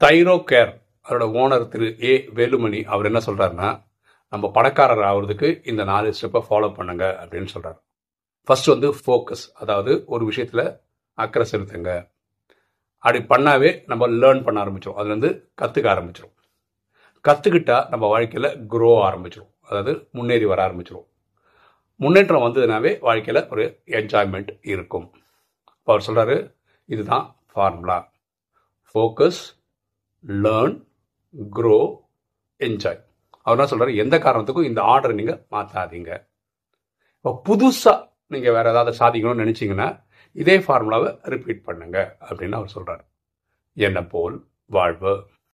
தைரோ 0.00 0.34
care 0.50 0.70
அதோட 1.06 1.24
owner 1.40 1.64
திரு 1.68 1.86
A 2.10 2.12
Velumani 2.36 2.78
அவர் 2.92 3.08
என்ன 3.08 3.20
சொல்கிறாருன்னா 3.26 3.70
நம்ம 4.32 4.50
பணக்காரர் 4.56 5.02
ஆகிறதுக்கு 5.08 5.48
இந்த 5.70 5.82
நாலு 5.90 6.14
ஸ்டெப்பை 6.18 6.40
ஃபாலோ 6.46 6.68
பண்ணுங்க 6.76 7.04
அப்படின்னு 7.22 7.50
சொல்கிறார் 7.54 7.76
ஃபர்ஸ்ட் 8.48 8.70
வந்து 8.72 8.88
ஃபோக்கஸ் 9.00 9.44
அதாவது 9.62 9.92
ஒரு 10.06 10.24
விஷயத்தில் 10.30 10.64
அக்கறை 11.18 11.46
செலுத்துங்க. 11.52 11.90
அப்படி 13.04 13.20
பண்ணாவே 13.32 13.70
நம்ம 13.92 14.08
லேர்ன் 14.22 14.42
பண்ண 14.46 14.64
ஆரம்பிச்சிடும் 14.64 14.98
அதுலேருந்து 15.00 15.30
கற்றுக்க 15.62 15.86
ஆரம்பிச்சிடும் 15.94 16.34
கற்றுக்கிட்டா 17.24 17.78
நம்ம 17.92 18.04
வாழ்க்கையில் 18.14 18.50
க்ரோ 18.74 18.90
ஆரம்பிச்சிடும் 19.08 19.52
அதாவது 19.68 19.94
முன்னேறி 20.16 20.48
வர 20.54 20.60
ஆரம்பிச்சிடும் 20.68 21.06
முன்னேற்றம் 22.00 22.46
வந்ததுனாவே 22.46 22.94
வாழ்க்கையில் 23.06 23.42
ஒரு 23.52 23.64
என்ஜாய்மெண்ட் 24.00 24.52
இருக்கும். 24.72 25.08
இப்போ 25.78 25.92
அவர் 25.92 26.06
சொல்கிறாரு 26.08 26.36
இதுதான் 26.88 27.26
formula 27.52 27.98
focus 28.94 29.42
learn 30.24 30.76
grow 31.50 31.78
enjoy 32.60 33.00
அவர் 33.42 33.58
தான் 33.58 33.68
சொல்கிறார் 33.68 33.92
எந்த 33.94 34.18
காரணத்துக்கும் 34.18 34.68
இந்த 34.70 34.80
ஆர்டரை 34.82 35.14
நீங்கள் 35.14 35.40
மாற்றாதீங்க 35.50 36.10
இப்போ 37.16 37.30
புதுசாக 37.48 37.98
நீங்கள் 38.26 38.52
வேறு 38.52 38.70
ஏதாவது 38.70 38.98
சாதிக்கணும்னு 38.98 39.44
நினச்சிங்கன்னா 39.44 39.88
இதே 40.36 40.56
ஃபார்முலாவை 40.58 41.08
ரிப்பீட் 41.24 41.62
பண்ணுங்க 41.62 42.16
அப்படின்னு 42.20 42.52
அவர் 42.52 42.68
சொல்கிறார் 42.68 43.02
என்ன 43.76 44.04
போல் 44.04 44.36
வாழ்வு. 44.70 45.12